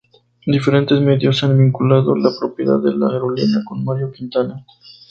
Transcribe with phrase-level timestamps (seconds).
[0.47, 4.65] Diferentes medios han vinculado la propiedad de la aerolínea con Mario Quintana.